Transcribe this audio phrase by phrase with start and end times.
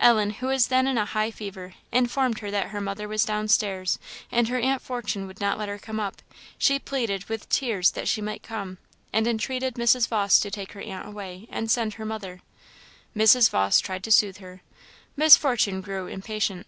[0.00, 4.00] Ellen, who was then in a high fever, informed her that her mother was downstairs,
[4.28, 6.20] and her aunt Fortune would not let her come up;
[6.58, 8.78] she pleaded, with tears, that she might come,
[9.12, 10.08] and entreated Mrs.
[10.08, 12.40] Vawse to take her aunt away, and send her mother.
[13.16, 13.50] Mrs.
[13.50, 14.62] Vawse tried to soothe her.
[15.16, 16.66] Miss Fortune grew impatient.